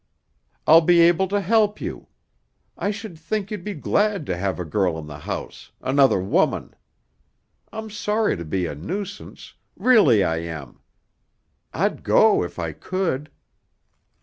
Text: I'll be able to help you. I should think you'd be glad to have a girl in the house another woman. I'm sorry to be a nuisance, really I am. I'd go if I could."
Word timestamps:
I'll 0.65 0.81
be 0.81 0.99
able 1.01 1.27
to 1.27 1.39
help 1.39 1.79
you. 1.79 2.07
I 2.75 2.89
should 2.89 3.19
think 3.19 3.51
you'd 3.51 3.63
be 3.63 3.75
glad 3.75 4.25
to 4.25 4.35
have 4.35 4.59
a 4.59 4.65
girl 4.65 4.97
in 4.97 5.05
the 5.05 5.19
house 5.19 5.73
another 5.79 6.19
woman. 6.19 6.73
I'm 7.71 7.91
sorry 7.91 8.35
to 8.35 8.43
be 8.43 8.65
a 8.65 8.73
nuisance, 8.73 9.53
really 9.75 10.23
I 10.23 10.37
am. 10.37 10.79
I'd 11.71 12.01
go 12.01 12.41
if 12.41 12.57
I 12.57 12.71
could." 12.71 13.29